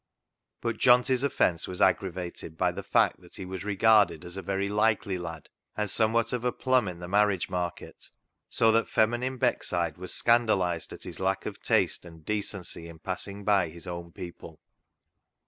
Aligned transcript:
But 0.61 0.77
Johnty's 0.77 1.23
offence 1.23 1.67
was 1.67 1.79
aggravated 1.79 2.57
by 2.57 2.71
the 2.71 2.81
fact 2.81 3.21
that 3.21 3.35
he 3.35 3.45
was 3.45 3.63
regarded 3.63 4.25
as 4.25 4.35
a 4.35 4.41
very" 4.41 4.67
likely" 4.67 5.19
lad, 5.19 5.47
and 5.77 5.91
somewhat 5.91 6.33
of 6.33 6.43
a 6.43 6.51
plum 6.51 6.87
in 6.87 6.97
the 6.97 7.07
marriage 7.07 7.51
market. 7.51 8.09
So 8.49 8.71
that 8.71 8.89
feminine 8.89 9.37
Beckside 9.37 9.97
was 9.97 10.11
scan 10.11 10.47
dalised 10.47 10.91
at 10.91 11.03
his 11.03 11.19
lack 11.19 11.45
of 11.45 11.61
taste 11.61 12.03
and 12.03 12.25
decency 12.25 12.87
in 12.87 12.97
passing 12.97 13.43
by 13.43 13.69
his 13.69 13.85
own 13.85 14.11
people. 14.11 14.59